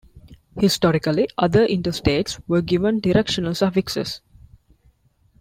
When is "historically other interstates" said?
0.57-2.41